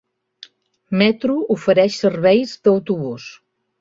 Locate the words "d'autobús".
2.69-3.29